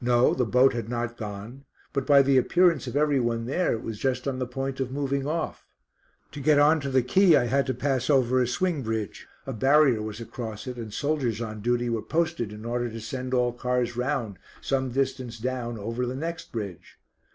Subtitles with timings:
[0.00, 3.82] No, the boat had not gone, but by the appearance of every one there, it
[3.82, 5.66] was just on the point of moving off.
[6.32, 9.52] To get on to the quay I had to pass over a swing bridge; a
[9.52, 13.52] barrier was across it, and soldiers on duty were posted in order to send all
[13.52, 16.96] cars round, some distance down, over the next bridge.